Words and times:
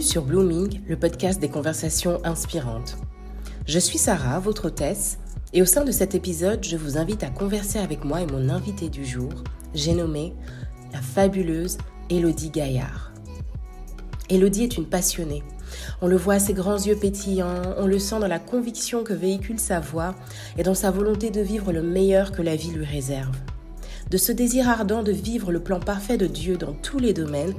Sur 0.00 0.22
Blooming, 0.22 0.80
le 0.88 0.96
podcast 0.96 1.40
des 1.40 1.50
conversations 1.50 2.24
inspirantes. 2.24 2.96
Je 3.66 3.78
suis 3.78 3.98
Sarah, 3.98 4.40
votre 4.40 4.68
hôtesse, 4.68 5.18
et 5.52 5.60
au 5.60 5.66
sein 5.66 5.84
de 5.84 5.92
cet 5.92 6.14
épisode, 6.14 6.64
je 6.64 6.78
vous 6.78 6.96
invite 6.96 7.22
à 7.22 7.28
converser 7.28 7.78
avec 7.78 8.02
moi 8.02 8.22
et 8.22 8.26
mon 8.26 8.48
invité 8.48 8.88
du 8.88 9.04
jour, 9.04 9.30
j'ai 9.74 9.92
nommé 9.92 10.32
la 10.94 11.02
fabuleuse 11.02 11.76
Élodie 12.08 12.48
Gaillard. 12.48 13.12
Élodie 14.30 14.64
est 14.64 14.78
une 14.78 14.86
passionnée. 14.86 15.42
On 16.00 16.08
le 16.08 16.16
voit 16.16 16.34
à 16.34 16.40
ses 16.40 16.54
grands 16.54 16.78
yeux 16.78 16.96
pétillants, 16.96 17.74
on 17.76 17.86
le 17.86 17.98
sent 17.98 18.20
dans 18.20 18.26
la 18.26 18.38
conviction 18.38 19.04
que 19.04 19.12
véhicule 19.12 19.60
sa 19.60 19.80
voix 19.80 20.14
et 20.56 20.62
dans 20.62 20.74
sa 20.74 20.90
volonté 20.90 21.30
de 21.30 21.42
vivre 21.42 21.72
le 21.72 21.82
meilleur 21.82 22.32
que 22.32 22.42
la 22.42 22.56
vie 22.56 22.70
lui 22.70 22.86
réserve. 22.86 23.36
De 24.10 24.16
ce 24.16 24.32
désir 24.32 24.66
ardent 24.66 25.02
de 25.02 25.12
vivre 25.12 25.52
le 25.52 25.60
plan 25.60 25.78
parfait 25.78 26.16
de 26.16 26.26
Dieu 26.26 26.56
dans 26.56 26.72
tous 26.72 26.98
les 26.98 27.12
domaines, 27.12 27.54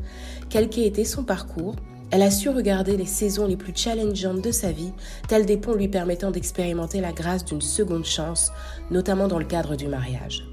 quel 0.49 0.69
qu'ait 0.69 0.87
été 0.87 1.05
son 1.05 1.23
parcours, 1.23 1.75
elle 2.11 2.21
a 2.21 2.31
su 2.31 2.49
regarder 2.49 2.97
les 2.97 3.05
saisons 3.05 3.47
les 3.47 3.55
plus 3.55 3.73
challengeantes 3.75 4.41
de 4.41 4.51
sa 4.51 4.71
vie, 4.71 4.91
telles 5.27 5.45
des 5.45 5.57
ponts 5.57 5.73
lui 5.73 5.87
permettant 5.87 6.31
d'expérimenter 6.31 6.99
la 6.99 7.13
grâce 7.13 7.45
d'une 7.45 7.61
seconde 7.61 8.05
chance, 8.05 8.51
notamment 8.91 9.27
dans 9.27 9.39
le 9.39 9.45
cadre 9.45 9.75
du 9.75 9.87
mariage. 9.87 10.45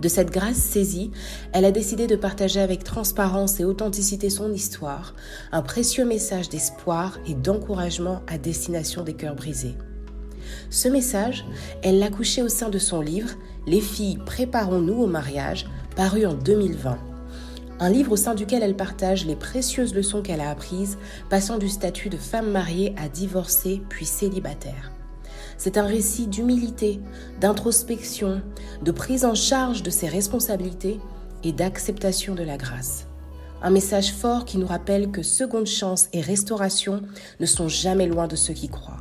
De 0.00 0.08
cette 0.08 0.30
grâce 0.30 0.56
saisie, 0.56 1.10
elle 1.52 1.64
a 1.64 1.72
décidé 1.72 2.06
de 2.06 2.14
partager 2.14 2.60
avec 2.60 2.84
transparence 2.84 3.58
et 3.58 3.64
authenticité 3.64 4.30
son 4.30 4.52
histoire, 4.52 5.14
un 5.50 5.62
précieux 5.62 6.04
message 6.04 6.48
d'espoir 6.48 7.18
et 7.26 7.34
d'encouragement 7.34 8.22
à 8.28 8.38
destination 8.38 9.02
des 9.02 9.14
cœurs 9.14 9.34
brisés. 9.34 9.74
Ce 10.70 10.88
message, 10.88 11.44
elle 11.82 11.98
l'a 11.98 12.10
couché 12.10 12.42
au 12.42 12.48
sein 12.48 12.68
de 12.68 12.78
son 12.78 13.00
livre 13.00 13.30
Les 13.66 13.80
filles, 13.80 14.18
préparons-nous 14.24 15.02
au 15.02 15.06
mariage, 15.06 15.66
paru 15.96 16.26
en 16.26 16.34
2020 16.34 17.07
un 17.80 17.90
livre 17.90 18.12
au 18.12 18.16
sein 18.16 18.34
duquel 18.34 18.62
elle 18.62 18.76
partage 18.76 19.24
les 19.24 19.36
précieuses 19.36 19.94
leçons 19.94 20.22
qu'elle 20.22 20.40
a 20.40 20.50
apprises, 20.50 20.98
passant 21.30 21.58
du 21.58 21.68
statut 21.68 22.08
de 22.08 22.16
femme 22.16 22.50
mariée 22.50 22.94
à 22.96 23.08
divorcée 23.08 23.82
puis 23.88 24.06
célibataire. 24.06 24.92
C'est 25.56 25.76
un 25.76 25.86
récit 25.86 26.26
d'humilité, 26.26 27.00
d'introspection, 27.40 28.42
de 28.82 28.90
prise 28.90 29.24
en 29.24 29.34
charge 29.34 29.82
de 29.82 29.90
ses 29.90 30.08
responsabilités 30.08 31.00
et 31.44 31.52
d'acceptation 31.52 32.34
de 32.34 32.42
la 32.42 32.56
grâce. 32.56 33.06
Un 33.60 33.70
message 33.70 34.12
fort 34.12 34.44
qui 34.44 34.58
nous 34.58 34.66
rappelle 34.66 35.10
que 35.10 35.22
seconde 35.22 35.66
chance 35.66 36.08
et 36.12 36.20
restauration 36.20 37.02
ne 37.40 37.46
sont 37.46 37.68
jamais 37.68 38.06
loin 38.06 38.28
de 38.28 38.36
ceux 38.36 38.54
qui 38.54 38.68
croient. 38.68 39.00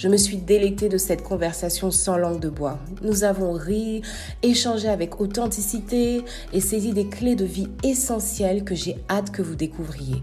Je 0.00 0.08
me 0.08 0.16
suis 0.16 0.38
délectée 0.38 0.88
de 0.88 0.96
cette 0.96 1.22
conversation 1.22 1.90
sans 1.90 2.16
langue 2.16 2.40
de 2.40 2.48
bois. 2.48 2.78
Nous 3.02 3.22
avons 3.22 3.52
ri, 3.52 4.00
échangé 4.42 4.88
avec 4.88 5.20
authenticité 5.20 6.24
et 6.54 6.60
saisi 6.62 6.94
des 6.94 7.06
clés 7.08 7.36
de 7.36 7.44
vie 7.44 7.68
essentielles 7.84 8.64
que 8.64 8.74
j'ai 8.74 8.96
hâte 9.10 9.30
que 9.30 9.42
vous 9.42 9.56
découvriez. 9.56 10.22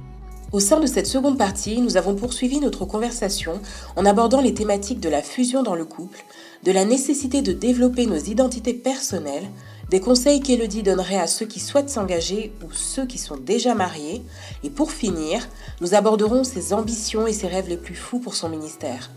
Au 0.52 0.60
sein 0.60 0.80
de 0.80 0.88
cette 0.88 1.06
seconde 1.06 1.38
partie, 1.38 1.80
nous 1.80 1.96
avons 1.96 2.16
poursuivi 2.16 2.60
notre 2.60 2.86
conversation 2.86 3.60
en 3.96 4.06
abordant 4.08 4.42
les 4.42 4.56
thématiques 4.56 5.00
de 5.00 5.10
la 5.10 5.22
fusion 5.22 5.62
dans 5.62 5.76
le 5.76 5.86
couple, 5.86 6.26
de 6.64 6.72
la 6.72 6.84
nécessité 6.84 7.44
de 7.44 7.54
développer 7.54 8.08
nos 8.08 8.18
identités 8.18 8.74
personnelles, 8.74 9.48
des 9.92 10.00
conseils 10.00 10.42
qu'Elodie 10.42 10.82
donnerait 10.82 11.20
à 11.20 11.28
ceux 11.28 11.46
qui 11.46 11.60
souhaitent 11.60 11.92
s'engager 11.92 12.52
ou 12.66 12.72
ceux 12.72 13.06
qui 13.06 13.20
sont 13.20 13.38
déjà 13.38 13.76
mariés, 13.76 14.24
et 14.64 14.72
pour 14.72 14.92
finir, 14.92 15.48
nous 15.82 15.94
aborderons 15.94 16.44
ses 16.44 16.74
ambitions 16.74 17.28
et 17.28 17.34
ses 17.34 17.48
rêves 17.48 17.70
les 17.70 17.78
plus 17.78 17.94
fous 17.94 18.20
pour 18.20 18.34
son 18.34 18.50
ministère. 18.50 19.12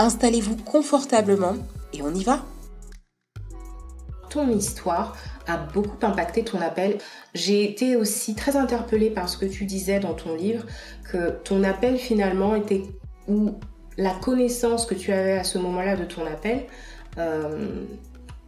Installez-vous 0.00 0.56
confortablement 0.56 1.56
et 1.92 2.00
on 2.00 2.14
y 2.14 2.24
va. 2.24 2.42
Ton 4.30 4.48
histoire 4.48 5.14
a 5.46 5.58
beaucoup 5.58 6.06
impacté 6.06 6.42
ton 6.42 6.58
appel. 6.62 6.96
J'ai 7.34 7.70
été 7.70 7.96
aussi 7.96 8.34
très 8.34 8.56
interpellée 8.56 9.10
par 9.10 9.28
ce 9.28 9.36
que 9.36 9.44
tu 9.44 9.66
disais 9.66 10.00
dans 10.00 10.14
ton 10.14 10.34
livre, 10.34 10.64
que 11.12 11.32
ton 11.44 11.62
appel 11.64 11.98
finalement 11.98 12.54
était, 12.54 12.84
ou 13.28 13.56
la 13.98 14.14
connaissance 14.14 14.86
que 14.86 14.94
tu 14.94 15.12
avais 15.12 15.36
à 15.36 15.44
ce 15.44 15.58
moment-là 15.58 15.96
de 15.96 16.06
ton 16.06 16.24
appel, 16.24 16.64
euh, 17.18 17.84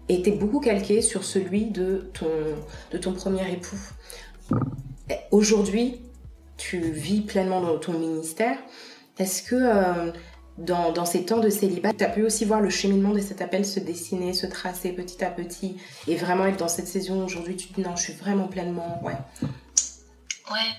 était 0.08 0.30
beaucoup 0.30 0.60
calquée 0.60 1.02
sur 1.02 1.22
celui 1.22 1.66
de 1.66 2.10
ton, 2.14 2.30
de 2.92 2.96
ton 2.96 3.12
premier 3.12 3.52
époux. 3.52 3.76
Aujourd'hui, 5.30 6.00
tu 6.56 6.78
vis 6.78 7.20
pleinement 7.20 7.60
dans 7.60 7.76
ton 7.76 7.92
ministère. 7.92 8.56
Est-ce 9.18 9.42
que 9.42 9.56
euh, 9.56 10.12
dans, 10.58 11.04
ces 11.04 11.24
temps 11.24 11.38
de 11.38 11.48
célibat, 11.48 11.92
tu 11.94 12.04
as 12.04 12.08
pu 12.08 12.22
aussi 12.22 12.44
voir 12.44 12.60
le 12.60 12.70
cheminement 12.70 13.12
de 13.12 13.20
cet 13.20 13.40
appel 13.40 13.64
se 13.64 13.80
dessiner, 13.80 14.34
se 14.34 14.46
tracer 14.46 14.92
petit 14.92 15.24
à 15.24 15.30
petit 15.30 15.76
et 16.06 16.16
vraiment 16.16 16.46
être 16.46 16.58
dans 16.58 16.68
cette 16.68 16.88
saison 16.88 17.24
aujourd'hui, 17.24 17.56
tu 17.56 17.68
te 17.68 17.74
dis 17.74 17.80
non, 17.82 17.96
je 17.96 18.02
suis 18.02 18.12
vraiment 18.12 18.48
pleinement, 18.48 19.00
ouais. 19.02 19.16
Ouais, 20.50 20.70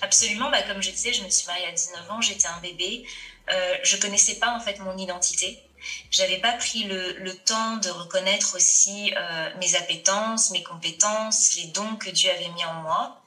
absolument. 0.00 0.50
Bah, 0.50 0.62
comme 0.62 0.82
je 0.82 0.90
disais, 0.90 1.12
je 1.12 1.22
me 1.22 1.28
suis 1.28 1.46
mariée 1.46 1.66
à 1.66 1.72
19 1.72 2.10
ans, 2.10 2.20
j'étais 2.20 2.46
un 2.46 2.60
bébé. 2.62 3.04
Euh, 3.50 3.74
je 3.82 3.96
connaissais 3.96 4.36
pas 4.36 4.54
en 4.54 4.60
fait 4.60 4.78
mon 4.80 4.96
identité. 4.96 5.62
J'avais 6.10 6.38
pas 6.38 6.52
pris 6.52 6.84
le, 6.84 7.32
temps 7.44 7.76
de 7.76 7.88
reconnaître 7.90 8.56
aussi 8.56 9.12
euh, 9.16 9.50
mes 9.60 9.76
appétences, 9.76 10.50
mes 10.50 10.62
compétences, 10.62 11.54
les 11.56 11.68
dons 11.68 11.96
que 11.96 12.10
Dieu 12.10 12.30
avait 12.30 12.48
mis 12.48 12.64
en 12.64 12.74
moi. 12.82 13.20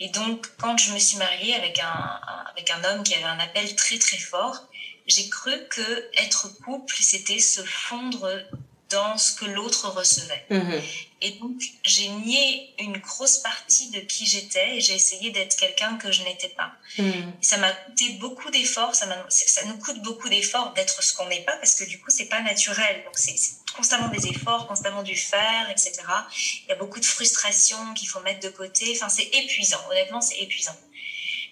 Et 0.00 0.08
donc, 0.08 0.46
quand 0.58 0.76
je 0.78 0.92
me 0.92 0.98
suis 0.98 1.18
mariée 1.18 1.54
avec 1.54 1.80
avec 2.50 2.70
un 2.70 2.84
homme 2.84 3.02
qui 3.02 3.14
avait 3.14 3.24
un 3.24 3.38
appel 3.38 3.74
très 3.76 3.98
très 3.98 4.16
fort, 4.16 4.64
j'ai 5.08 5.28
cru 5.28 5.52
que 5.70 6.10
être 6.22 6.48
couple, 6.62 6.94
c'était 7.00 7.38
se 7.38 7.62
fondre 7.62 8.30
dans 8.90 9.18
ce 9.18 9.32
que 9.32 9.44
l'autre 9.44 9.88
recevait. 9.88 10.46
Mhm. 10.50 10.82
Et 11.20 11.30
donc, 11.32 11.60
j'ai 11.82 12.08
nié 12.08 12.74
une 12.78 12.96
grosse 12.98 13.38
partie 13.38 13.90
de 13.90 14.00
qui 14.00 14.24
j'étais 14.26 14.76
et 14.76 14.80
j'ai 14.80 14.94
essayé 14.94 15.30
d'être 15.30 15.56
quelqu'un 15.56 15.96
que 15.96 16.10
je 16.10 16.22
n'étais 16.22 16.48
pas. 16.50 16.72
Mhm. 16.96 17.32
Ça 17.42 17.58
m'a 17.58 17.72
coûté 17.72 18.10
beaucoup 18.20 18.50
d'efforts, 18.50 18.94
ça, 18.94 19.06
ça, 19.28 19.64
nous 19.66 19.76
coûte 19.78 20.00
beaucoup 20.02 20.28
d'efforts 20.28 20.72
d'être 20.74 21.02
ce 21.02 21.12
qu'on 21.14 21.26
n'est 21.28 21.42
pas 21.42 21.56
parce 21.56 21.74
que 21.74 21.84
du 21.84 22.00
coup, 22.00 22.10
c'est 22.10 22.28
pas 22.28 22.40
naturel. 22.40 23.02
Donc, 23.04 23.18
c'est 23.18 23.34
constamment 23.76 24.08
des 24.08 24.26
efforts, 24.28 24.66
constamment 24.66 25.02
du 25.02 25.16
faire, 25.16 25.68
etc. 25.70 25.92
Il 26.64 26.68
y 26.70 26.72
a 26.72 26.76
beaucoup 26.76 27.00
de 27.00 27.04
frustration 27.04 27.94
qu'il 27.94 28.08
faut 28.08 28.20
mettre 28.20 28.40
de 28.40 28.50
côté. 28.50 28.92
Enfin, 28.96 29.08
c'est 29.08 29.28
épuisant. 29.34 29.80
Honnêtement, 29.90 30.20
c'est 30.20 30.38
épuisant. 30.38 30.76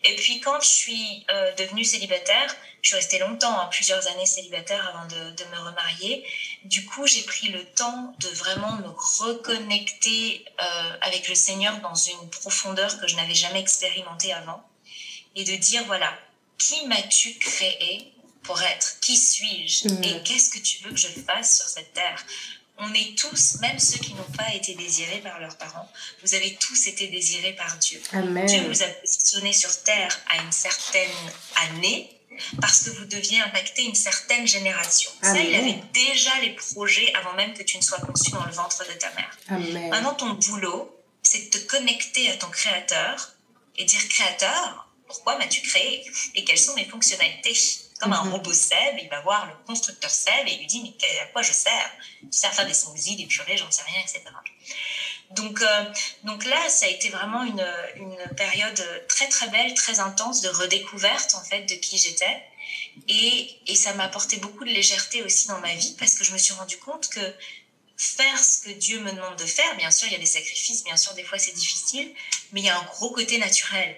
Et 0.04 0.14
puis 0.16 0.40
quand 0.40 0.60
je 0.60 0.68
suis 0.68 1.24
euh, 1.30 1.52
devenue 1.56 1.84
célibataire, 1.84 2.54
je 2.86 2.90
suis 2.90 2.96
restée 2.98 3.18
longtemps, 3.18 3.58
hein, 3.58 3.68
plusieurs 3.72 4.06
années 4.06 4.26
célibataire 4.26 4.86
avant 4.94 5.06
de, 5.08 5.34
de 5.34 5.44
me 5.46 5.58
remarier. 5.58 6.24
Du 6.62 6.86
coup, 6.86 7.04
j'ai 7.04 7.22
pris 7.22 7.48
le 7.48 7.64
temps 7.64 8.14
de 8.20 8.28
vraiment 8.28 8.76
me 8.76 8.86
reconnecter 9.24 10.44
euh, 10.60 10.96
avec 11.00 11.28
le 11.28 11.34
Seigneur 11.34 11.80
dans 11.80 11.96
une 11.96 12.30
profondeur 12.30 13.00
que 13.00 13.08
je 13.08 13.16
n'avais 13.16 13.34
jamais 13.34 13.58
expérimentée 13.58 14.32
avant. 14.32 14.64
Et 15.34 15.42
de 15.42 15.56
dire, 15.56 15.82
voilà, 15.86 16.16
qui 16.58 16.86
m'as-tu 16.86 17.34
créé 17.38 18.12
pour 18.44 18.62
être? 18.62 19.00
Qui 19.00 19.16
suis-je? 19.16 19.88
Mmh. 19.88 20.04
Et 20.04 20.22
qu'est-ce 20.22 20.50
que 20.50 20.60
tu 20.60 20.84
veux 20.84 20.90
que 20.90 21.00
je 21.00 21.08
fasse 21.08 21.56
sur 21.56 21.68
cette 21.68 21.92
terre? 21.92 22.24
On 22.78 22.94
est 22.94 23.18
tous, 23.18 23.56
même 23.62 23.80
ceux 23.80 23.98
qui 23.98 24.14
n'ont 24.14 24.32
pas 24.36 24.54
été 24.54 24.74
désirés 24.76 25.22
par 25.22 25.40
leurs 25.40 25.58
parents, 25.58 25.90
vous 26.22 26.34
avez 26.36 26.54
tous 26.54 26.86
été 26.86 27.08
désirés 27.08 27.54
par 27.54 27.76
Dieu. 27.78 28.00
Dieu 28.46 28.62
vous 28.68 28.82
a 28.84 28.86
positionné 28.86 29.52
sur 29.52 29.82
terre 29.82 30.16
à 30.28 30.36
une 30.40 30.52
certaine 30.52 31.10
année 31.56 32.12
parce 32.60 32.84
que 32.84 32.90
vous 32.90 33.04
deviez 33.06 33.40
impacter 33.40 33.84
une 33.84 33.94
certaine 33.94 34.46
génération. 34.46 35.10
Ça, 35.22 35.38
il 35.38 35.54
avait 35.54 35.80
déjà 35.92 36.30
les 36.40 36.50
projets 36.50 37.12
avant 37.14 37.34
même 37.34 37.54
que 37.54 37.62
tu 37.62 37.76
ne 37.76 37.82
sois 37.82 37.98
conçu 37.98 38.30
dans 38.30 38.44
le 38.44 38.52
ventre 38.52 38.84
de 38.86 38.92
ta 38.92 39.10
mère. 39.12 39.90
Maintenant, 39.90 40.14
ton 40.14 40.30
boulot, 40.34 40.92
c'est 41.22 41.52
de 41.52 41.58
te 41.58 41.66
connecter 41.66 42.30
à 42.30 42.36
ton 42.36 42.48
créateur 42.48 43.32
et 43.76 43.84
dire 43.84 44.08
créateur, 44.08 44.88
pourquoi 45.06 45.38
m'as-tu 45.38 45.60
créé? 45.62 46.04
Et 46.34 46.44
quelles 46.44 46.58
sont 46.58 46.74
mes 46.74 46.84
fonctionnalités? 46.84 47.54
Comme 48.00 48.12
un 48.12 48.24
mhm. 48.24 48.32
robot 48.32 48.52
Seb, 48.52 48.98
il 49.00 49.08
va 49.08 49.20
voir 49.22 49.46
le 49.46 49.52
constructeur 49.66 50.10
Seb 50.10 50.46
et 50.46 50.52
il 50.52 50.58
lui 50.58 50.66
dit 50.66 50.82
Mais 50.82 51.18
à 51.20 51.26
quoi 51.26 51.42
je 51.42 51.52
sers? 51.52 51.90
Tu 52.20 52.26
sers 52.30 52.50
à 52.50 52.52
faire 52.52 52.66
des 52.66 52.74
smoothies, 52.74 53.16
des 53.16 53.26
purées, 53.26 53.56
j'en 53.56 53.70
sais 53.70 53.82
rien, 53.84 54.00
etc. 54.02 54.20
Donc, 55.32 55.60
euh, 55.60 55.84
donc 56.24 56.44
là, 56.44 56.68
ça 56.68 56.86
a 56.86 56.88
été 56.88 57.08
vraiment 57.08 57.42
une, 57.42 57.66
une, 57.96 58.16
période 58.36 59.06
très 59.08 59.28
très 59.28 59.48
belle, 59.48 59.74
très 59.74 60.00
intense 60.00 60.40
de 60.40 60.48
redécouverte 60.48 61.34
en 61.34 61.42
fait 61.42 61.62
de 61.62 61.74
qui 61.74 61.98
j'étais. 61.98 62.42
Et, 63.08 63.50
et 63.66 63.74
ça 63.74 63.92
m'a 63.94 64.04
apporté 64.04 64.36
beaucoup 64.38 64.64
de 64.64 64.70
légèreté 64.70 65.22
aussi 65.22 65.48
dans 65.48 65.58
ma 65.60 65.74
vie 65.74 65.94
parce 65.98 66.14
que 66.14 66.24
je 66.24 66.32
me 66.32 66.38
suis 66.38 66.54
rendu 66.54 66.78
compte 66.78 67.08
que 67.08 67.34
faire 67.96 68.38
ce 68.38 68.62
que 68.62 68.70
Dieu 68.70 69.00
me 69.00 69.10
demande 69.10 69.36
de 69.36 69.46
faire, 69.46 69.76
bien 69.76 69.90
sûr, 69.90 70.06
il 70.08 70.12
y 70.12 70.16
a 70.16 70.18
des 70.18 70.26
sacrifices, 70.26 70.84
bien 70.84 70.96
sûr, 70.96 71.14
des 71.14 71.24
fois 71.24 71.38
c'est 71.38 71.54
difficile, 71.54 72.12
mais 72.52 72.60
il 72.60 72.66
y 72.66 72.68
a 72.68 72.78
un 72.78 72.84
gros 72.84 73.10
côté 73.10 73.38
naturel. 73.38 73.96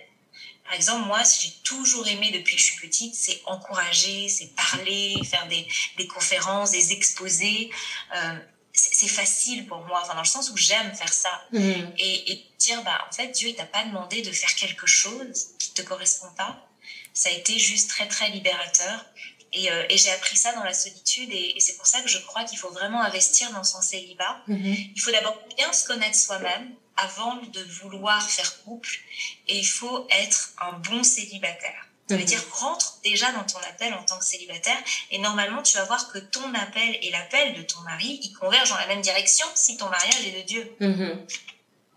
Par 0.64 0.74
exemple, 0.74 1.06
moi, 1.06 1.24
ce 1.24 1.38
que 1.38 1.44
j'ai 1.46 1.52
toujours 1.64 2.06
aimé 2.08 2.30
depuis 2.30 2.54
que 2.54 2.60
je 2.60 2.66
suis 2.66 2.86
petite, 2.86 3.14
c'est 3.14 3.40
encourager, 3.46 4.28
c'est 4.28 4.54
parler, 4.54 5.16
faire 5.24 5.48
des, 5.48 5.66
des, 5.96 6.06
conférences, 6.06 6.72
des 6.72 6.92
exposés. 6.92 7.70
Euh, 8.14 8.38
c'est 8.78 9.08
facile 9.08 9.66
pour 9.66 9.78
moi, 9.86 10.00
enfin, 10.02 10.14
dans 10.14 10.22
le 10.22 10.26
sens 10.26 10.50
où 10.50 10.56
j'aime 10.56 10.94
faire 10.94 11.12
ça. 11.12 11.42
Mm. 11.52 11.58
Et, 11.98 12.32
et, 12.32 12.46
dire, 12.58 12.82
bah, 12.82 13.06
en 13.08 13.12
fait, 13.12 13.28
Dieu, 13.28 13.48
il 13.48 13.56
t'a 13.56 13.64
pas 13.64 13.84
demandé 13.84 14.22
de 14.22 14.32
faire 14.32 14.54
quelque 14.54 14.86
chose 14.86 15.48
qui 15.58 15.72
te 15.72 15.82
correspond 15.82 16.28
pas. 16.36 16.68
Ça 17.14 17.28
a 17.28 17.32
été 17.32 17.58
juste 17.58 17.90
très, 17.90 18.06
très 18.06 18.30
libérateur. 18.30 19.04
Et, 19.52 19.70
euh, 19.70 19.84
et 19.88 19.96
j'ai 19.96 20.10
appris 20.10 20.36
ça 20.36 20.52
dans 20.52 20.64
la 20.64 20.74
solitude. 20.74 21.30
Et, 21.32 21.56
et 21.56 21.60
c'est 21.60 21.76
pour 21.76 21.86
ça 21.86 22.00
que 22.02 22.08
je 22.08 22.18
crois 22.18 22.44
qu'il 22.44 22.58
faut 22.58 22.70
vraiment 22.70 23.02
investir 23.02 23.50
dans 23.52 23.64
son 23.64 23.80
célibat. 23.80 24.42
Mm-hmm. 24.48 24.92
Il 24.94 25.00
faut 25.00 25.10
d'abord 25.10 25.38
bien 25.56 25.72
se 25.72 25.84
connaître 25.84 26.16
soi-même 26.16 26.74
avant 26.96 27.36
de 27.36 27.62
vouloir 27.80 28.28
faire 28.28 28.62
couple 28.64 28.98
et 29.46 29.56
il 29.56 29.66
faut 29.66 30.06
être 30.10 30.50
un 30.60 30.72
bon 30.72 31.02
célibataire. 31.02 31.87
Ça 32.08 32.14
veut 32.16 32.22
mhm. 32.22 32.26
dire 32.26 32.42
rentre 32.52 32.98
déjà 33.04 33.30
dans 33.32 33.44
ton 33.44 33.58
appel 33.68 33.92
en 33.94 34.02
tant 34.02 34.18
que 34.18 34.24
célibataire 34.24 34.78
et 35.10 35.18
normalement 35.18 35.62
tu 35.62 35.76
vas 35.76 35.84
voir 35.84 36.10
que 36.10 36.18
ton 36.18 36.54
appel 36.54 36.98
et 37.02 37.10
l'appel 37.10 37.54
de 37.54 37.62
ton 37.62 37.80
mari, 37.80 38.20
ils 38.22 38.32
convergent 38.32 38.70
dans 38.70 38.78
la 38.78 38.86
même 38.86 39.02
direction 39.02 39.46
si 39.54 39.76
ton 39.76 39.88
mariage 39.88 40.26
est 40.26 40.40
de 40.40 40.46
Dieu. 40.46 40.76
Mhm. 40.80 41.26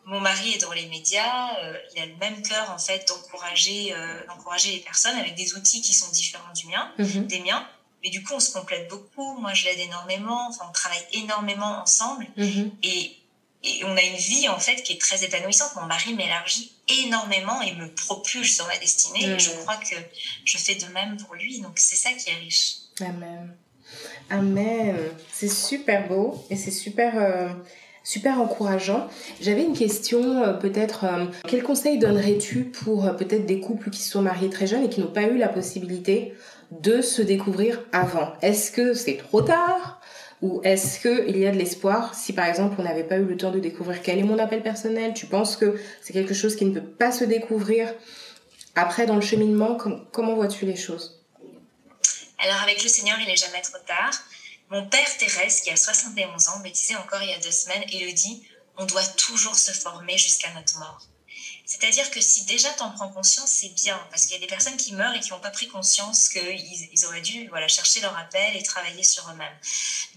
Mon 0.06 0.20
mari 0.20 0.54
est 0.54 0.62
dans 0.62 0.74
les 0.74 0.88
médias, 0.88 1.58
euh, 1.60 1.78
il 1.96 2.02
a 2.02 2.06
le 2.08 2.16
même 2.16 2.42
cœur 2.42 2.70
en 2.72 2.80
fait 2.80 3.08
d'encourager 3.08 3.94
euh, 3.94 4.26
d'encourager 4.28 4.72
les 4.72 4.80
personnes 4.80 5.18
avec 5.18 5.36
des 5.36 5.56
outils 5.56 5.82
qui 5.82 5.94
sont 5.94 6.10
différents 6.12 6.54
du 6.54 6.68
mien, 6.68 6.92
mhm. 6.98 7.28
des 7.28 7.40
miens. 7.40 7.66
Mais 8.04 8.10
du 8.10 8.24
coup, 8.24 8.34
on 8.34 8.40
se 8.40 8.52
complète 8.52 8.90
beaucoup. 8.90 9.38
Moi, 9.40 9.54
je 9.54 9.66
l'aide 9.66 9.80
énormément. 9.80 10.48
Enfin, 10.50 10.66
on 10.68 10.72
travaille 10.72 11.06
énormément 11.14 11.84
ensemble. 11.84 12.26
Et 12.82 13.16
et 13.64 13.84
on 13.84 13.96
a 13.96 14.02
une 14.02 14.16
vie 14.16 14.50
en 14.50 14.60
fait 14.60 14.82
qui 14.82 14.94
est 14.94 15.02
très 15.02 15.24
épanouissante. 15.24 15.76
Mon 15.76 15.86
mari 15.86 16.14
m'élargit 16.16 16.72
énormément 16.88 17.62
et 17.62 17.74
me 17.74 17.88
propulse 17.94 18.58
dans 18.58 18.68
ma 18.68 18.78
destinée. 18.78 19.24
Et 19.24 19.40
je 19.40 19.52
mm. 19.52 19.58
crois 19.60 19.78
que 19.78 19.96
je 20.46 20.58
fais 20.58 20.76
de 20.76 20.86
même 20.94 21.18
pour 21.18 21.36
lui. 21.36 21.62
Donc 21.62 21.74
c'est 21.76 21.96
ça 21.96 22.12
qui 22.14 22.30
est 22.30 22.36
riche. 22.36 22.78
Amen. 23.02 23.56
Amen. 24.30 24.98
C'est 25.32 25.52
super 25.52 26.08
beau 26.08 26.44
et 26.50 26.56
c'est 26.56 26.72
super. 26.72 27.14
Euh, 27.18 27.50
super 28.04 28.42
encourageant. 28.42 29.08
J'avais 29.42 29.64
une 29.64 29.78
question, 29.78 30.42
euh, 30.42 30.54
peut-être, 30.54 31.04
euh, 31.04 31.26
quel 31.48 31.62
conseil 31.62 32.00
donnerais-tu 32.00 32.64
pour 32.64 33.16
peut-être 33.16 33.46
des 33.46 33.60
couples 33.60 33.92
qui 33.92 34.02
sont 34.02 34.24
mariés 34.24 34.50
très 34.50 34.66
jeunes 34.66 34.86
et 34.86 34.90
qui 34.90 35.02
n'ont 35.02 35.12
pas 35.12 35.28
eu 35.28 35.38
la 35.38 35.48
possibilité 35.48 36.34
de 36.72 37.04
se 37.04 37.22
découvrir 37.22 37.84
avant? 37.92 38.34
Est-ce 38.42 38.72
que 38.72 38.96
c'est 38.96 39.18
trop 39.18 39.44
tard? 39.44 40.01
Ou 40.42 40.62
est-ce 40.64 41.00
qu'il 41.00 41.38
y 41.38 41.46
a 41.46 41.52
de 41.52 41.58
l'espoir 41.58 42.16
si 42.16 42.34
par 42.34 42.46
exemple 42.46 42.76
on 42.80 42.84
n'avait 42.84 43.04
pas 43.04 43.18
eu 43.18 43.26
le 43.26 43.38
temps 43.38 43.52
de 43.52 43.60
découvrir 43.60 44.02
quel 44.02 44.18
est 44.20 44.24
mon 44.24 44.40
appel 44.40 44.64
personnel? 44.64 45.14
Tu 45.14 45.28
penses 45.28 45.56
que 45.56 45.80
c'est 46.02 46.14
quelque 46.14 46.34
chose 46.34 46.56
qui 46.56 46.66
ne 46.66 46.80
peut 46.80 46.88
pas 46.88 47.12
se 47.12 47.24
découvrir 47.24 47.94
après 48.76 49.06
dans 49.06 49.16
le 49.16 49.22
cheminement? 49.22 49.78
Comment 50.12 50.36
vois-tu 50.36 50.66
les 50.66 50.76
choses? 50.76 51.22
Alors 52.40 52.62
avec 52.64 52.82
le 52.82 52.90
Seigneur, 52.90 53.18
il 53.20 53.28
n'est 53.28 53.36
jamais 53.36 53.62
trop 53.62 53.78
tard. 53.86 54.12
Mon 54.72 54.88
père 54.88 55.18
Thérèse, 55.18 55.62
qui 55.62 55.70
a 55.70 55.76
71 55.76 56.48
ans, 56.48 56.60
me 56.64 56.70
disait 56.70 56.96
encore 56.96 57.22
il 57.22 57.30
y 57.30 57.34
a 57.34 57.40
deux 57.40 57.52
semaines, 57.52 57.84
et 57.92 58.06
le 58.06 58.14
dit, 58.14 58.42
on 58.78 58.86
doit 58.86 59.06
toujours 59.18 59.56
se 59.56 59.72
former 59.74 60.18
jusqu'à 60.18 60.48
notre 60.56 60.80
mort. 60.80 61.06
C'est-à-dire 61.72 62.12
que 62.12 62.20
si 62.20 62.44
déjà 62.44 62.68
tu 62.76 62.84
en 62.84 62.92
prends 62.92 63.08
conscience, 63.08 63.50
c'est 63.50 63.70
bien, 63.70 63.98
parce 64.10 64.24
qu'il 64.24 64.34
y 64.34 64.36
a 64.36 64.42
des 64.42 64.48
personnes 64.48 64.76
qui 64.76 64.94
meurent 64.94 65.16
et 65.16 65.22
qui 65.22 65.30
n'ont 65.30 65.40
pas 65.40 65.52
pris 65.52 65.70
conscience 65.70 66.28
qu'ils 66.28 66.90
ils 66.92 67.06
auraient 67.06 67.22
dû 67.22 67.48
voilà, 67.48 67.70
chercher 67.70 68.02
leur 68.02 68.18
appel 68.18 68.58
et 68.58 68.62
travailler 68.62 69.04
sur 69.04 69.24
eux-mêmes. 69.30 69.58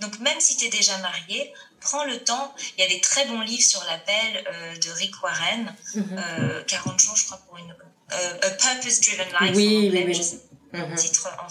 Donc 0.00 0.18
même 0.18 0.40
si 0.40 0.56
tu 0.56 0.64
es 0.64 0.68
déjà 0.68 0.98
marié, 0.98 1.52
prends 1.80 2.02
le 2.06 2.18
temps. 2.24 2.52
Il 2.76 2.82
y 2.82 2.84
a 2.84 2.88
des 2.88 3.00
très 3.00 3.26
bons 3.26 3.40
livres 3.40 3.62
sur 3.62 3.84
l'appel 3.84 4.44
euh, 4.48 4.76
de 4.78 4.90
Rick 4.90 5.22
Warren, 5.22 5.76
40 5.94 5.94
mhm. 5.94 6.18
euh, 6.18 6.98
jours, 6.98 7.16
je 7.16 7.24
crois, 7.26 7.38
pour 7.46 7.56
une... 7.56 7.72
Euh, 8.12 8.38
A 8.42 8.50
Purpose 8.50 9.00
Driven 9.00 9.28
Life. 9.40 9.56
Oui, 9.56 9.90
oui, 9.92 10.04
oui. 10.08 10.40
Mhm. 10.80 10.96
titre 10.96 11.28
en 11.38 11.48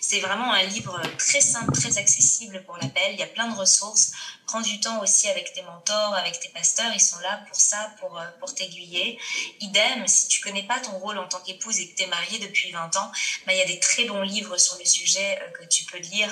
C'est 0.00 0.20
vraiment 0.20 0.52
un 0.52 0.62
livre 0.64 1.00
très 1.18 1.40
simple, 1.40 1.72
très 1.72 1.98
accessible 1.98 2.62
pour 2.64 2.76
l'appel. 2.76 3.12
Il 3.12 3.18
y 3.18 3.22
a 3.22 3.26
plein 3.26 3.48
de 3.48 3.56
ressources. 3.56 4.12
Prends 4.46 4.60
du 4.60 4.78
temps 4.80 5.00
aussi 5.02 5.28
avec 5.28 5.52
tes 5.54 5.62
mentors, 5.62 6.14
avec 6.14 6.38
tes 6.38 6.50
pasteurs. 6.50 6.92
Ils 6.94 7.00
sont 7.00 7.18
là 7.20 7.42
pour 7.48 7.56
ça, 7.56 7.92
pour, 7.98 8.18
euh, 8.18 8.24
pour 8.40 8.54
t'aiguiller. 8.54 9.18
Idem, 9.60 10.06
si 10.06 10.28
tu 10.28 10.40
connais 10.40 10.62
pas 10.64 10.78
ton 10.80 10.92
rôle 10.98 11.18
en 11.18 11.26
tant 11.26 11.40
qu'épouse 11.40 11.78
et 11.78 11.88
que 11.88 11.96
tu 11.96 12.02
es 12.02 12.06
mariée 12.06 12.38
depuis 12.38 12.70
20 12.70 12.96
ans, 12.96 13.10
bah, 13.46 13.54
il 13.54 13.58
y 13.58 13.62
a 13.62 13.66
des 13.66 13.80
très 13.80 14.04
bons 14.04 14.22
livres 14.22 14.56
sur 14.58 14.78
le 14.78 14.84
sujet 14.84 15.38
euh, 15.40 15.50
que 15.58 15.64
tu 15.64 15.84
peux 15.84 15.98
lire. 15.98 16.28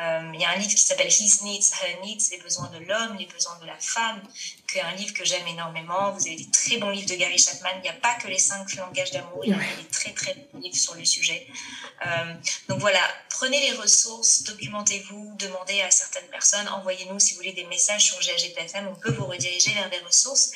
Euh, 0.00 0.30
il 0.32 0.40
y 0.40 0.44
a 0.44 0.50
un 0.50 0.56
livre 0.56 0.70
qui 0.70 0.78
s'appelle 0.78 1.08
His 1.08 1.42
Needs, 1.42 1.72
Her 1.82 2.00
Needs, 2.02 2.30
les 2.30 2.38
besoins 2.38 2.70
de 2.70 2.78
l'homme, 2.78 3.16
les 3.18 3.26
besoins 3.26 3.58
de 3.60 3.66
la 3.66 3.78
femme, 3.78 4.22
qui 4.70 4.78
est 4.78 4.82
un 4.82 4.92
livre 4.92 5.12
que 5.12 5.24
j'aime 5.24 5.46
énormément. 5.48 6.12
Vous 6.12 6.26
avez 6.26 6.36
des 6.36 6.50
très 6.50 6.78
bons 6.78 6.90
livres 6.90 7.08
de 7.08 7.16
Gary 7.16 7.38
Chapman. 7.38 7.70
Il 7.78 7.82
n'y 7.82 7.88
a 7.88 7.94
pas 7.94 8.14
que 8.14 8.28
les 8.28 8.38
cinq 8.38 8.74
langages 8.76 9.10
d'amour, 9.10 9.40
il 9.44 9.50
y 9.50 9.54
a 9.54 9.58
des 9.58 9.88
très 9.90 10.12
très 10.12 10.34
bons 10.34 10.60
livres 10.60 10.76
sur 10.76 10.94
le 10.94 11.04
sujet. 11.04 11.46
Donc 12.68 12.80
voilà, 12.80 13.00
prenez 13.30 13.60
les 13.60 13.76
ressources, 13.76 14.42
documentez-vous, 14.42 15.34
demandez 15.38 15.80
à 15.82 15.90
certaines 15.90 16.28
personnes, 16.28 16.68
envoyez-nous 16.68 17.18
si 17.20 17.32
vous 17.32 17.38
voulez 17.38 17.52
des 17.52 17.64
messages 17.64 18.04
sur 18.04 18.18
GHGPFM, 18.18 18.88
on 18.88 18.94
peut 18.94 19.12
vous 19.12 19.26
rediriger 19.26 19.72
vers 19.72 19.90
des 19.90 19.98
ressources, 20.00 20.52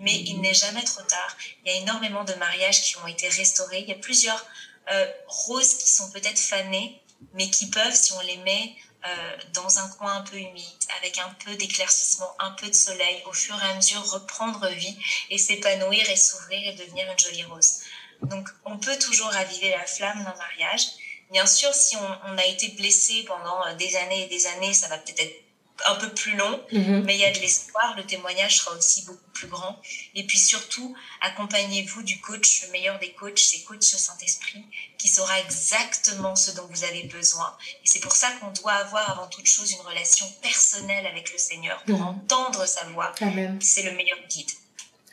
mais 0.00 0.14
il 0.14 0.40
n'est 0.40 0.54
jamais 0.54 0.82
trop 0.82 1.02
tard. 1.02 1.36
Il 1.64 1.72
y 1.72 1.76
a 1.76 1.80
énormément 1.80 2.24
de 2.24 2.34
mariages 2.34 2.82
qui 2.82 2.96
ont 2.98 3.06
été 3.06 3.28
restaurés. 3.28 3.80
Il 3.80 3.88
y 3.88 3.92
a 3.92 3.96
plusieurs 3.96 4.44
euh, 4.90 5.06
roses 5.26 5.74
qui 5.74 5.88
sont 5.88 6.10
peut-être 6.10 6.38
fanées, 6.38 7.00
mais 7.32 7.48
qui 7.48 7.70
peuvent, 7.70 7.94
si 7.94 8.12
on 8.12 8.20
les 8.20 8.36
met 8.38 8.74
euh, 9.06 9.36
dans 9.52 9.78
un 9.78 9.88
coin 9.90 10.14
un 10.16 10.22
peu 10.22 10.36
humide, 10.36 10.64
avec 10.98 11.18
un 11.18 11.28
peu 11.44 11.54
d'éclaircissement, 11.56 12.34
un 12.38 12.52
peu 12.52 12.68
de 12.68 12.74
soleil, 12.74 13.22
au 13.26 13.32
fur 13.32 13.54
et 13.62 13.70
à 13.70 13.74
mesure 13.74 14.02
reprendre 14.10 14.66
vie 14.68 14.96
et 15.30 15.38
s'épanouir 15.38 16.08
et 16.08 16.16
s'ouvrir 16.16 16.68
et 16.68 16.72
devenir 16.72 17.10
une 17.10 17.18
jolie 17.18 17.44
rose. 17.44 17.80
Donc 18.22 18.48
on 18.64 18.78
peut 18.78 18.98
toujours 18.98 19.28
raviver 19.28 19.70
la 19.70 19.84
flamme 19.86 20.24
d'un 20.24 20.34
mariage. 20.36 20.86
Bien 21.34 21.46
sûr, 21.46 21.74
si 21.74 21.96
on, 21.96 22.30
on, 22.30 22.38
a 22.38 22.44
été 22.46 22.68
blessé 22.68 23.24
pendant 23.26 23.66
euh, 23.66 23.74
des 23.74 23.96
années 23.96 24.22
et 24.22 24.28
des 24.28 24.46
années, 24.46 24.72
ça 24.72 24.86
va 24.86 24.98
peut-être 24.98 25.18
être 25.18 25.44
un 25.86 25.96
peu 25.96 26.08
plus 26.10 26.36
long, 26.36 26.64
mhm. 26.70 27.02
mais 27.02 27.16
il 27.16 27.20
y 27.20 27.24
a 27.24 27.32
de 27.32 27.40
l'espoir. 27.40 27.96
Le 27.96 28.04
témoignage 28.04 28.58
sera 28.58 28.76
aussi 28.76 29.04
beaucoup 29.04 29.30
plus 29.32 29.48
grand. 29.48 29.82
Et 30.14 30.24
puis 30.28 30.38
surtout, 30.38 30.96
accompagnez-vous 31.22 32.04
du 32.04 32.20
coach, 32.20 32.62
le 32.66 32.70
meilleur 32.70 33.00
des 33.00 33.12
coachs, 33.14 33.40
c'est 33.40 33.64
coach 33.64 33.82
Saint-Esprit, 33.82 34.64
qui 34.96 35.08
saura 35.08 35.40
exactement 35.40 36.36
ce 36.36 36.52
dont 36.52 36.68
vous 36.70 36.84
avez 36.84 37.02
besoin. 37.02 37.52
Et 37.82 37.86
c'est 37.88 37.98
pour 37.98 38.12
ça 38.12 38.30
qu'on 38.38 38.52
doit 38.52 38.74
avoir 38.74 39.10
avant 39.10 39.26
toute 39.26 39.48
chose 39.48 39.72
une 39.72 39.80
relation 39.80 40.30
personnelle 40.40 41.04
avec 41.04 41.32
le 41.32 41.38
Seigneur 41.38 41.82
pour 41.82 41.98
mhm. 41.98 42.06
entendre 42.06 42.64
sa 42.64 42.84
voix. 42.84 43.12
C'est 43.58 43.82
le 43.82 43.90
meilleur 43.90 44.18
guide. 44.28 44.50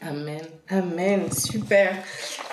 Amen, 0.03 0.41
amen, 0.69 1.31
super. 1.31 1.95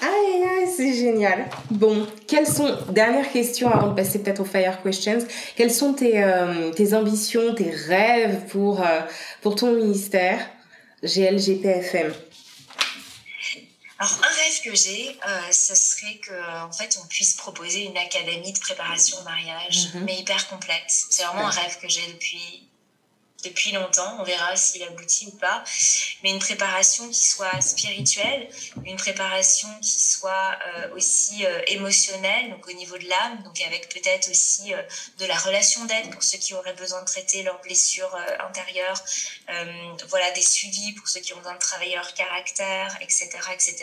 Aïe, 0.03 0.43
aïe, 0.45 0.69
c'est 0.77 0.93
génial. 0.93 1.49
Bon, 1.71 2.07
quelles 2.27 2.47
sont, 2.47 2.77
dernière 2.91 3.33
question 3.33 3.71
avant 3.73 3.89
de 3.89 3.95
passer 3.95 4.23
peut-être 4.23 4.41
aux 4.41 4.45
fire 4.45 4.83
questions, 4.83 5.19
quelles 5.57 5.73
sont 5.73 5.95
tes, 5.95 6.23
euh, 6.23 6.71
tes 6.73 6.93
ambitions, 6.93 7.55
tes 7.55 7.71
rêves 7.71 8.47
pour, 8.51 8.83
euh, 8.83 9.01
pour 9.41 9.55
ton 9.55 9.73
ministère? 9.73 10.39
GLGPFM 11.03 12.13
alors 14.01 14.13
un 14.23 14.29
rêve 14.29 14.63
que 14.63 14.77
j'ai, 14.77 15.19
euh, 15.27 15.51
ce 15.51 15.75
serait 15.75 16.19
que 16.19 16.65
en 16.65 16.71
fait 16.71 16.97
on 17.03 17.07
puisse 17.09 17.35
proposer 17.35 17.83
une 17.85 17.97
académie 17.97 18.53
de 18.53 18.59
préparation 18.61 19.19
au 19.19 19.25
mariage, 19.25 19.93
mhm. 19.95 20.05
mais 20.05 20.19
hyper 20.21 20.49
complexe. 20.49 21.07
C'est 21.11 21.25
vraiment 21.25 21.49
un 21.49 21.51
rêve 21.51 21.79
que 21.83 21.89
j'ai 21.89 22.07
depuis 22.13 22.69
depuis 23.45 23.73
longtemps. 23.73 24.17
On 24.19 24.25
verra 24.25 24.57
s'il 24.57 24.83
aboutit 24.83 25.27
ou 25.27 25.37
pas. 25.39 25.63
Mais 26.23 26.31
une 26.31 26.41
préparation 26.41 27.09
qui 27.09 27.29
soit 27.29 27.61
spirituelle, 27.61 28.49
une 28.85 28.97
préparation 28.97 29.69
qui 29.81 30.01
soit 30.01 30.59
euh, 30.67 30.95
aussi 30.97 31.47
euh, 31.47 31.61
émotionnelle, 31.69 32.51
donc 32.51 32.67
au 32.67 32.73
niveau 32.73 32.99
de 32.99 33.09
l'âme, 33.09 33.43
donc 33.45 33.61
avec 33.61 33.89
peut-être 33.91 34.29
aussi 34.31 34.75
euh, 34.75 34.83
de 35.19 35.27
la 35.27 35.37
relation 35.37 35.85
d'aide 35.85 36.11
pour 36.11 36.23
ceux 36.23 36.39
qui 36.39 36.55
auraient 36.55 36.75
besoin 36.75 37.01
de 37.01 37.07
traiter 37.07 37.43
leurs 37.43 37.61
blessures 37.61 38.17
intérieures, 38.41 39.03
voilà 40.09 40.31
des 40.33 40.43
suivis 40.43 40.93
pour 40.93 41.09
ceux 41.09 41.21
qui 41.21 41.33
ont 41.35 41.39
besoin 41.39 41.55
de 41.55 41.59
travailler 41.59 41.95
leur 41.95 42.13
caractère, 42.15 42.97
etc., 43.01 43.29
etc. 43.53 43.75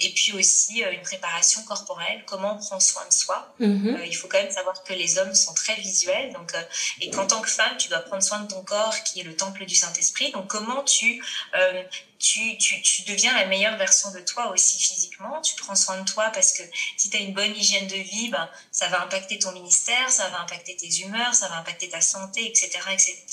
et 0.00 0.12
puis 0.14 0.32
aussi 0.32 0.80
une 0.80 1.02
préparation 1.02 1.62
corporelle, 1.62 2.24
comment 2.26 2.54
on 2.54 2.58
prend 2.58 2.80
soin 2.80 3.06
de 3.06 3.12
soi. 3.12 3.54
Mm-hmm. 3.60 4.06
il 4.06 4.16
faut 4.16 4.28
quand 4.28 4.42
même 4.42 4.50
savoir 4.50 4.82
que 4.82 4.92
les 4.92 5.18
hommes 5.18 5.34
sont 5.34 5.54
très 5.54 5.74
visuels, 5.76 6.32
donc 6.32 6.52
et 7.00 7.10
qu'en 7.10 7.26
tant 7.26 7.40
que 7.40 7.50
femme, 7.50 7.76
tu 7.78 7.88
dois 7.88 8.00
prendre 8.00 8.22
soin 8.26 8.40
de 8.40 8.48
ton 8.48 8.62
corps 8.62 9.02
qui 9.04 9.20
est 9.20 9.22
le 9.22 9.36
temple 9.36 9.64
du 9.64 9.74
Saint-Esprit. 9.74 10.32
Donc 10.32 10.48
comment 10.48 10.82
tu, 10.82 11.22
euh, 11.54 11.82
tu, 12.18 12.56
tu, 12.58 12.80
tu, 12.82 13.02
deviens 13.02 13.34
la 13.34 13.46
meilleure 13.46 13.76
version 13.76 14.10
de 14.10 14.20
toi 14.20 14.48
aussi 14.48 14.78
physiquement, 14.78 15.40
tu 15.42 15.54
prends 15.54 15.74
soin 15.74 16.00
de 16.00 16.10
toi 16.10 16.30
parce 16.34 16.52
que 16.52 16.62
si 16.96 17.10
tu 17.10 17.16
as 17.16 17.20
une 17.20 17.34
bonne 17.34 17.54
hygiène 17.54 17.86
de 17.86 17.96
vie, 17.96 18.28
ben, 18.28 18.48
ça 18.72 18.88
va 18.88 19.02
impacter 19.02 19.38
ton 19.38 19.52
ministère, 19.52 20.10
ça 20.10 20.28
va 20.28 20.40
impacter 20.40 20.76
tes 20.76 21.00
humeurs, 21.00 21.34
ça 21.34 21.48
va 21.48 21.58
impacter 21.58 21.88
ta 21.88 22.00
santé, 22.00 22.46
etc. 22.46 22.70
etc. 22.92 23.24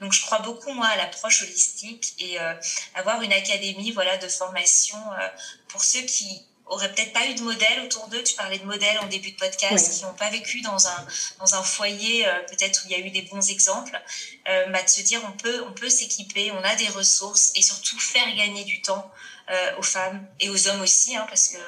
Donc 0.00 0.12
je 0.12 0.22
crois 0.22 0.38
beaucoup 0.40 0.72
moi 0.72 0.86
à 0.86 0.96
l'approche 0.96 1.42
holistique 1.42 2.14
et 2.18 2.40
euh, 2.40 2.54
avoir 2.94 3.22
une 3.22 3.32
académie 3.32 3.90
voilà, 3.92 4.16
de 4.18 4.28
formation 4.28 4.98
euh, 5.12 5.28
pour 5.68 5.82
ceux 5.82 6.02
qui 6.02 6.42
auraient 6.66 6.92
peut-être 6.92 7.12
pas 7.12 7.26
eu 7.26 7.34
de 7.34 7.42
modèle 7.42 7.80
autour 7.84 8.08
d'eux. 8.08 8.22
Tu 8.22 8.34
parlais 8.34 8.58
de 8.58 8.64
modèles 8.64 8.98
en 8.98 9.06
début 9.06 9.30
de 9.30 9.36
podcast 9.36 9.92
qui 9.92 10.04
n'ont 10.04 10.14
pas 10.14 10.30
vécu 10.30 10.60
dans 10.60 10.88
un, 10.88 11.06
dans 11.38 11.54
un 11.54 11.62
foyer 11.62 12.26
euh, 12.26 12.40
peut-être 12.48 12.82
où 12.84 12.88
il 12.88 12.92
y 12.92 12.94
a 12.94 13.06
eu 13.06 13.10
des 13.10 13.22
bons 13.22 13.50
exemples. 13.50 14.00
Euh, 14.48 14.66
bah, 14.66 14.82
de 14.82 14.88
se 14.88 15.00
dire 15.00 15.20
on 15.26 15.36
peut, 15.36 15.64
on 15.66 15.72
peut 15.72 15.90
s'équiper, 15.90 16.50
on 16.52 16.62
a 16.62 16.74
des 16.74 16.88
ressources 16.88 17.52
et 17.54 17.62
surtout 17.62 17.98
faire 17.98 18.26
gagner 18.36 18.64
du 18.64 18.82
temps 18.82 19.10
euh, 19.50 19.76
aux 19.78 19.82
femmes 19.82 20.26
et 20.40 20.48
aux 20.48 20.68
hommes 20.68 20.80
aussi, 20.80 21.16
hein, 21.16 21.26
parce 21.28 21.48
que 21.48 21.58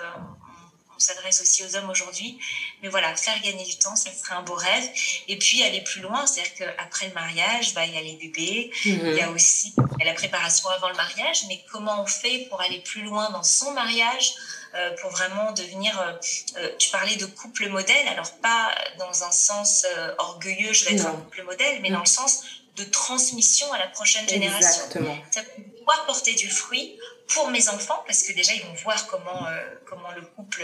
on 0.98 1.00
s'adresse 1.00 1.40
aussi 1.40 1.64
aux 1.64 1.76
hommes 1.76 1.90
aujourd'hui. 1.90 2.38
Mais 2.82 2.88
voilà, 2.88 3.14
faire 3.14 3.40
gagner 3.40 3.64
du 3.64 3.76
temps, 3.76 3.94
ça 3.94 4.10
serait 4.12 4.34
un 4.34 4.42
beau 4.42 4.54
rêve. 4.54 4.90
Et 5.28 5.38
puis 5.38 5.62
aller 5.62 5.80
plus 5.82 6.00
loin, 6.00 6.26
c'est-à-dire 6.26 6.54
qu'après 6.54 7.06
le 7.06 7.14
mariage, 7.14 7.72
bah, 7.74 7.86
il 7.86 7.94
y 7.94 7.98
a 7.98 8.02
les 8.02 8.16
bébés, 8.16 8.70
mhm. 8.84 9.00
il 9.06 9.14
y 9.14 9.20
a 9.20 9.30
aussi 9.30 9.74
la 10.04 10.12
préparation 10.12 10.68
avant 10.70 10.88
le 10.88 10.96
mariage, 10.96 11.44
mais 11.46 11.64
comment 11.70 12.02
on 12.02 12.06
fait 12.06 12.46
pour 12.48 12.60
aller 12.60 12.80
plus 12.80 13.02
loin 13.02 13.30
dans 13.30 13.44
son 13.44 13.72
mariage 13.72 14.34
euh, 14.74 14.90
pour 15.00 15.10
vraiment 15.10 15.52
devenir. 15.52 15.98
Euh, 15.98 16.12
euh, 16.58 16.68
tu 16.78 16.90
parlais 16.90 17.16
de 17.16 17.26
couple 17.26 17.68
modèle, 17.68 18.08
alors 18.08 18.30
pas 18.42 18.74
dans 18.98 19.24
un 19.24 19.30
sens 19.30 19.86
orgueilleux, 20.18 20.72
je 20.72 20.84
vais 20.84 20.94
être 20.94 21.06
un 21.06 21.12
couple 21.12 21.44
modèle, 21.44 21.80
mais 21.80 21.90
dans 21.90 22.00
le 22.00 22.06
sens 22.06 22.42
de 22.76 22.84
transmission 22.84 23.72
à 23.72 23.78
la 23.78 23.86
prochaine 23.88 24.28
génération. 24.28 24.84
Exactement. 24.84 25.16
Ça 25.30 25.42
peut 25.42 25.62
pouvoir 25.78 26.06
porter 26.06 26.34
du 26.34 26.50
fruit 26.50 26.98
pour 27.34 27.50
mes 27.50 27.68
enfants, 27.68 28.02
parce 28.06 28.22
que 28.22 28.32
déjà, 28.32 28.54
ils 28.54 28.62
vont 28.62 28.74
voir 28.82 29.06
comment, 29.06 29.46
euh, 29.46 29.60
comment 29.84 30.10
le 30.16 30.22
couple 30.22 30.62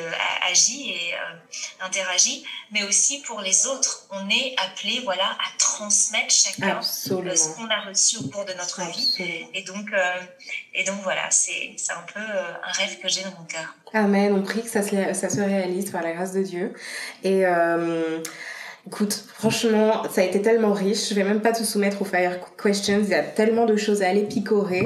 agit 0.50 0.92
et 0.92 1.14
euh, 1.14 1.85
interagit, 1.85 2.44
mais 2.71 2.83
aussi 2.85 3.21
pour 3.21 3.40
les 3.40 3.66
autres. 3.66 4.06
On 4.11 4.28
est 4.30 4.54
appelé 4.59 5.00
voilà, 5.04 5.25
à 5.25 5.59
transmettre 5.59 6.33
chacun 6.33 6.78
euh, 6.78 6.83
ce 6.83 7.54
qu'on 7.54 7.68
a 7.68 7.80
reçu 7.83 8.18
au 8.18 8.28
cours 8.28 8.44
de 8.44 8.54
notre 8.54 8.80
vie. 8.90 9.49
Et 9.52 9.62
donc, 9.62 9.90
et 10.73 10.85
donc 10.85 11.00
voilà, 11.02 11.30
c'est 11.30 11.76
un 11.90 12.12
peu 12.12 12.21
un 12.21 12.73
rêve 12.73 12.99
que 13.00 13.09
j'ai 13.09 13.23
dans 13.23 13.38
mon 13.38 13.44
cœur. 13.44 13.75
Amen, 13.92 14.33
on 14.33 14.42
prie 14.42 14.62
que 14.62 14.68
ça 14.68 14.83
se, 14.83 14.90
ça 15.12 15.28
se 15.28 15.40
réalise 15.40 15.90
par 15.90 16.02
la 16.02 16.12
grâce 16.12 16.33
de 16.33 16.42
Dieu. 16.42 16.75
Et 17.23 17.44
Écoute, 18.87 19.25
franchement, 19.35 20.03
ça 20.12 20.21
a 20.21 20.25
été 20.25 20.43
tellement 20.43 20.75
riche. 20.75 21.09
Je 21.09 21.14
vais 21.14 21.25
même 21.25 21.41
pas 21.41 21.53
te 21.53 21.64
soumettre 21.64 22.03
aux 22.03 22.05
fire 22.05 22.38
questions. 22.62 23.00
Il 23.03 23.09
y 23.09 23.14
a 23.14 23.23
tellement 23.23 23.64
de 23.64 23.76
choses 23.76 24.03
à 24.03 24.09
aller 24.09 24.25
picorer. 24.25 24.85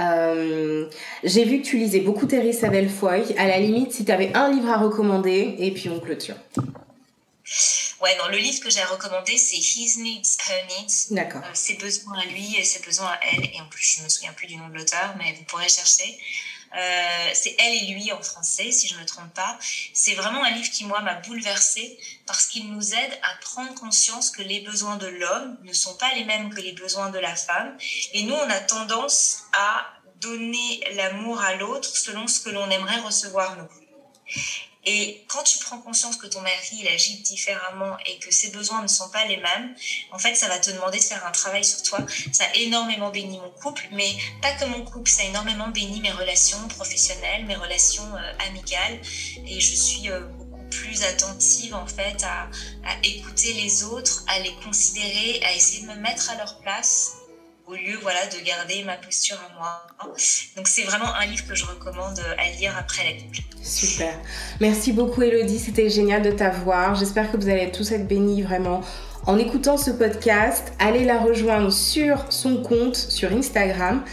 Euh, 0.00 0.88
j'ai 1.22 1.44
vu 1.44 1.62
que 1.62 1.66
tu 1.66 1.78
lisais 1.78 2.00
beaucoup 2.00 2.26
Terry 2.26 2.52
Savelle 2.52 2.90
Foy. 2.90 3.24
À 3.38 3.46
la 3.46 3.58
limite, 3.58 3.92
si 3.92 4.04
tu 4.04 4.10
avais 4.10 4.32
un 4.34 4.50
livre 4.50 4.68
à 4.68 4.78
recommander, 4.78 5.54
et 5.58 5.70
puis 5.70 5.88
on 5.88 6.00
clôture. 6.00 6.34
Ouais, 8.02 8.16
non, 8.18 8.28
le 8.30 8.38
livre 8.38 8.60
que 8.62 8.68
j'ai 8.68 8.82
recommandé, 8.82 9.38
c'est 9.38 9.56
His 9.56 10.00
Needs, 10.00 10.36
Her 10.48 10.66
Needs. 10.68 11.14
D'accord. 11.14 11.42
Euh, 11.44 11.50
ses 11.54 11.74
besoins 11.74 12.18
à 12.18 12.24
lui 12.26 12.56
et 12.58 12.64
ses 12.64 12.82
besoins 12.84 13.06
à 13.06 13.18
elle. 13.32 13.44
Et 13.44 13.60
en 13.60 13.68
plus, 13.68 13.98
je 13.98 14.04
me 14.04 14.08
souviens 14.08 14.32
plus 14.32 14.48
du 14.48 14.56
nom 14.56 14.68
de 14.68 14.74
l'auteur, 14.74 15.14
mais 15.18 15.32
vous 15.32 15.44
pourrez 15.44 15.68
chercher. 15.68 16.18
Euh, 16.74 17.30
c'est 17.34 17.54
Elle 17.58 17.74
et 17.74 17.86
lui 17.92 18.12
en 18.12 18.22
français, 18.22 18.70
si 18.72 18.88
je 18.88 18.94
ne 18.94 19.00
me 19.00 19.06
trompe 19.06 19.32
pas. 19.34 19.58
C'est 19.92 20.14
vraiment 20.14 20.42
un 20.42 20.50
livre 20.50 20.70
qui, 20.70 20.84
moi, 20.84 21.00
m'a 21.00 21.14
bouleversée 21.14 21.98
parce 22.26 22.46
qu'il 22.46 22.70
nous 22.72 22.94
aide 22.94 23.18
à 23.22 23.36
prendre 23.40 23.74
conscience 23.74 24.30
que 24.30 24.42
les 24.42 24.60
besoins 24.60 24.96
de 24.96 25.06
l'homme 25.06 25.58
ne 25.62 25.72
sont 25.72 25.96
pas 25.96 26.12
les 26.14 26.24
mêmes 26.24 26.52
que 26.52 26.60
les 26.60 26.72
besoins 26.72 27.10
de 27.10 27.18
la 27.18 27.34
femme. 27.34 27.76
Et 28.12 28.22
nous, 28.24 28.34
on 28.34 28.50
a 28.50 28.60
tendance 28.60 29.44
à 29.52 29.86
donner 30.20 30.82
l'amour 30.94 31.40
à 31.40 31.54
l'autre 31.54 31.96
selon 31.96 32.26
ce 32.26 32.40
que 32.40 32.50
l'on 32.50 32.68
aimerait 32.70 33.00
recevoir 33.00 33.56
nous. 33.56 33.68
Et 34.88 35.24
quand 35.26 35.42
tu 35.42 35.58
prends 35.58 35.78
conscience 35.78 36.16
que 36.16 36.28
ton 36.28 36.40
mari 36.40 36.76
il 36.78 36.86
agit 36.86 37.18
différemment 37.18 37.96
et 38.06 38.18
que 38.20 38.32
ses 38.32 38.50
besoins 38.50 38.82
ne 38.82 38.86
sont 38.86 39.08
pas 39.10 39.24
les 39.24 39.36
mêmes, 39.36 39.74
en 40.12 40.18
fait, 40.18 40.36
ça 40.36 40.46
va 40.46 40.60
te 40.60 40.70
demander 40.70 40.98
de 40.98 41.04
faire 41.04 41.26
un 41.26 41.32
travail 41.32 41.64
sur 41.64 41.82
toi. 41.82 41.98
Ça 42.32 42.44
a 42.44 42.54
énormément 42.54 43.10
béni 43.10 43.38
mon 43.38 43.50
couple, 43.50 43.88
mais 43.90 44.14
pas 44.40 44.52
que 44.52 44.64
mon 44.64 44.84
couple, 44.84 45.10
ça 45.10 45.22
a 45.22 45.24
énormément 45.24 45.68
béni 45.68 46.00
mes 46.00 46.12
relations 46.12 46.68
professionnelles, 46.68 47.44
mes 47.46 47.56
relations 47.56 48.16
euh, 48.16 48.32
amicales. 48.48 49.00
Et 49.44 49.60
je 49.60 49.74
suis 49.74 50.08
euh, 50.08 50.20
beaucoup 50.20 50.62
plus 50.70 51.02
attentive 51.02 51.74
en 51.74 51.86
fait 51.86 52.22
à, 52.22 52.48
à 52.84 52.96
écouter 53.02 53.54
les 53.54 53.82
autres, 53.82 54.24
à 54.28 54.38
les 54.38 54.54
considérer, 54.64 55.40
à 55.44 55.52
essayer 55.52 55.82
de 55.82 55.88
me 55.88 55.96
mettre 55.96 56.30
à 56.30 56.36
leur 56.36 56.60
place 56.60 57.15
au 57.66 57.74
lieu 57.74 57.98
voilà, 58.00 58.20
de 58.26 58.44
garder 58.46 58.84
ma 58.84 58.96
posture 58.96 59.36
à 59.36 59.58
moi. 59.58 59.86
Donc 60.56 60.68
c'est 60.68 60.82
vraiment 60.82 61.12
un 61.14 61.26
livre 61.26 61.46
que 61.48 61.54
je 61.54 61.64
recommande 61.64 62.20
à 62.38 62.50
lire 62.58 62.74
après 62.78 63.04
la 63.04 63.12
Bible. 63.12 63.36
Super. 63.62 64.14
Merci 64.60 64.92
beaucoup 64.92 65.22
Elodie, 65.22 65.58
c'était 65.58 65.90
génial 65.90 66.22
de 66.22 66.30
t'avoir. 66.30 66.94
J'espère 66.94 67.30
que 67.32 67.36
vous 67.36 67.48
allez 67.48 67.72
tous 67.72 67.90
être 67.92 68.06
bénis 68.06 68.42
vraiment 68.42 68.82
en 69.26 69.38
écoutant 69.38 69.76
ce 69.76 69.90
podcast. 69.90 70.72
Allez 70.78 71.04
la 71.04 71.18
rejoindre 71.18 71.72
sur 71.72 72.24
son 72.30 72.62
compte 72.62 72.96
sur 72.96 73.32
Instagram. 73.32 74.04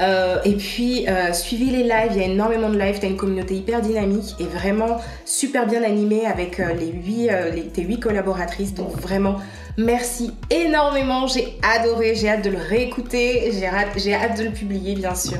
Euh, 0.00 0.40
et 0.44 0.54
puis, 0.54 1.08
euh, 1.08 1.32
suivez 1.32 1.66
les 1.66 1.82
lives, 1.82 2.12
il 2.12 2.18
y 2.18 2.20
a 2.20 2.26
énormément 2.26 2.68
de 2.68 2.78
lives, 2.78 3.00
tu 3.00 3.06
as 3.06 3.08
une 3.08 3.16
communauté 3.16 3.56
hyper 3.56 3.80
dynamique 3.80 4.36
et 4.38 4.44
vraiment 4.44 5.00
super 5.24 5.66
bien 5.66 5.82
animée 5.82 6.24
avec 6.24 6.60
euh, 6.60 6.72
les 6.74 7.66
tes 7.66 7.82
huit 7.82 7.98
collaboratrices. 7.98 8.74
Donc 8.74 8.92
vraiment, 9.00 9.38
Merci 9.78 10.32
énormément, 10.50 11.28
j'ai 11.28 11.56
adoré, 11.62 12.16
j'ai 12.16 12.28
hâte 12.28 12.42
de 12.42 12.50
le 12.50 12.58
réécouter, 12.58 13.52
j'ai 13.52 13.66
hâte, 13.66 13.90
j'ai 13.96 14.12
hâte 14.12 14.36
de 14.36 14.42
le 14.42 14.52
publier 14.52 14.96
bien 14.96 15.14
sûr. 15.14 15.38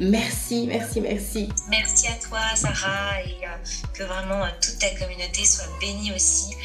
Merci, 0.00 0.66
merci, 0.66 1.02
merci. 1.02 1.50
Merci 1.68 2.06
à 2.06 2.14
toi 2.26 2.38
Sarah 2.54 3.20
et 3.20 3.44
euh, 3.44 3.48
que 3.92 4.04
vraiment 4.04 4.42
euh, 4.42 4.48
toute 4.62 4.78
ta 4.78 4.88
communauté 4.98 5.44
soit 5.44 5.68
bénie 5.82 6.12
aussi. 6.14 6.56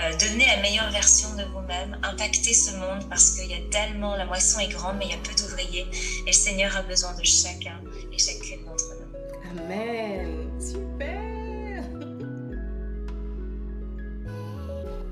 Euh, 0.00 0.16
devenez 0.16 0.46
la 0.46 0.62
meilleure 0.62 0.90
version 0.90 1.28
de 1.36 1.42
vous-même, 1.52 1.98
impactez 2.02 2.54
ce 2.54 2.70
monde 2.76 3.06
parce 3.10 3.32
qu'il 3.32 3.50
y 3.50 3.54
a 3.54 3.60
tellement, 3.70 4.16
la 4.16 4.24
moisson 4.24 4.58
est 4.60 4.72
grande 4.72 4.96
mais 4.98 5.04
il 5.04 5.10
y 5.10 5.14
a 5.14 5.18
peu 5.18 5.34
d'ouvriers 5.34 5.86
et 6.22 6.26
le 6.26 6.32
Seigneur 6.32 6.74
a 6.74 6.80
besoin 6.84 7.12
de 7.12 7.22
chacun 7.22 7.78
et 8.10 8.18
chacune 8.18 8.64
d'entre 8.64 8.94
nous. 8.98 9.60
Amen. 9.60 10.48
Super. 10.58 11.84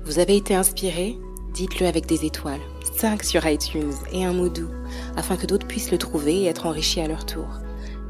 Vous 0.05 0.17
avez 0.17 0.37
été 0.37 0.55
inspiré 0.55 1.17
dites-le 1.53 1.87
avec 1.87 2.05
des 2.05 2.25
étoiles, 2.25 2.61
5 2.97 3.23
sur 3.23 3.45
iTunes 3.47 3.93
et 4.11 4.25
un 4.25 4.33
mot 4.33 4.49
doux, 4.49 4.69
afin 5.15 5.37
que 5.37 5.45
d'autres 5.45 5.67
puissent 5.67 5.91
le 5.91 5.97
trouver 5.97 6.43
et 6.43 6.45
être 6.45 6.65
enrichis 6.65 7.01
à 7.01 7.07
leur 7.07 7.25
tour. 7.25 7.47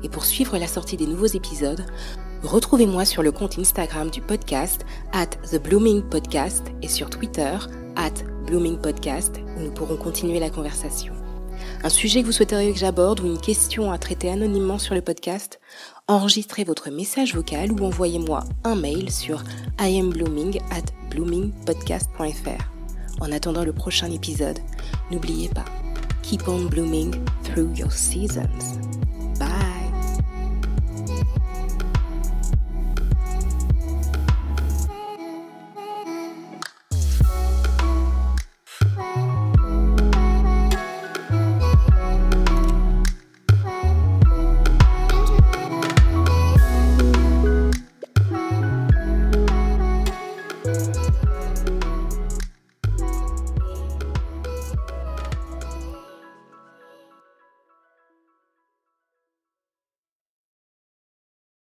Et 0.03 0.09
pour 0.09 0.25
suivre 0.25 0.57
la 0.57 0.67
sortie 0.67 0.97
des 0.97 1.05
nouveaux 1.05 1.27
épisodes, 1.27 1.85
retrouvez-moi 2.43 3.05
sur 3.05 3.23
le 3.23 3.31
compte 3.31 3.59
Instagram 3.59 4.09
du 4.09 4.21
podcast, 4.21 4.85
at 5.13 5.27
The 5.51 5.61
Blooming 5.61 6.01
Podcast, 6.03 6.67
et 6.81 6.87
sur 6.87 7.09
Twitter, 7.09 7.57
at 7.95 8.23
Blooming 8.45 8.77
Podcast, 8.77 9.35
où 9.57 9.61
nous 9.61 9.71
pourrons 9.71 9.97
continuer 9.97 10.39
la 10.39 10.49
conversation. 10.49 11.13
Un 11.83 11.89
sujet 11.89 12.21
que 12.21 12.27
vous 12.27 12.31
souhaiteriez 12.31 12.73
que 12.73 12.79
j'aborde 12.79 13.19
ou 13.19 13.27
une 13.27 13.39
question 13.39 13.91
à 13.91 13.97
traiter 13.97 14.29
anonymement 14.29 14.79
sur 14.79 14.95
le 14.95 15.01
podcast, 15.01 15.59
enregistrez 16.07 16.63
votre 16.63 16.89
message 16.89 17.35
vocal 17.35 17.71
ou 17.71 17.85
envoyez-moi 17.85 18.43
un 18.63 18.75
mail 18.75 19.11
sur 19.11 19.43
iamblooming 19.79 20.59
at 20.71 20.85
bloomingpodcast.fr. 21.11 22.70
En 23.19 23.31
attendant 23.31 23.63
le 23.63 23.73
prochain 23.73 24.09
épisode, 24.11 24.59
n'oubliez 25.11 25.49
pas, 25.49 25.65
keep 26.23 26.47
on 26.47 26.65
blooming 26.65 27.13
through 27.43 27.71
your 27.77 27.91
seasons. 27.91 28.90